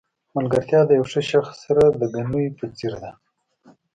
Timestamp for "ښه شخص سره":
1.11-1.83